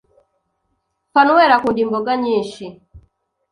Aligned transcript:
Fanweli 1.13 1.53
akunda 1.57 1.79
imboga 1.85 2.11
nyinshi 2.23 2.65